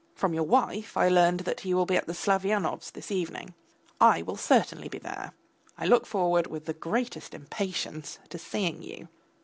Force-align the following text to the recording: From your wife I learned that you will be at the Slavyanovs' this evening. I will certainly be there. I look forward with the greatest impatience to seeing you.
From 0.15 0.33
your 0.33 0.45
wife 0.45 0.97
I 0.97 1.09
learned 1.09 1.41
that 1.41 1.63
you 1.63 1.75
will 1.77 1.85
be 1.85 1.95
at 1.95 2.07
the 2.07 2.15
Slavyanovs' 2.15 2.89
this 2.89 3.11
evening. 3.11 3.53
I 3.99 4.23
will 4.23 4.35
certainly 4.35 4.89
be 4.89 4.97
there. 4.97 5.33
I 5.77 5.85
look 5.85 6.07
forward 6.07 6.47
with 6.47 6.65
the 6.65 6.73
greatest 6.73 7.35
impatience 7.35 8.17
to 8.29 8.39
seeing 8.39 8.81
you. 8.81 9.09